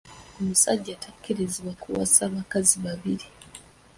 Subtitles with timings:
[0.39, 3.27] Omusajja takkirizibwa kuwasa bakazi babiri.